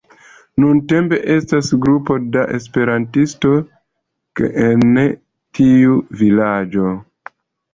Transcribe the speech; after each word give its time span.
Nuntempe 0.61 1.19
estas 1.33 1.69
grupo 1.83 2.17
da 2.37 2.45
esperantistoj 2.59 3.53
en 4.69 4.99
tiu 5.59 6.01
vilaĝo. 6.25 6.97